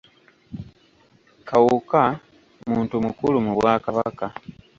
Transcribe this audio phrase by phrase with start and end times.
[1.47, 2.01] Kawuka
[2.69, 4.25] muntu mukulu mu Bwakabaka.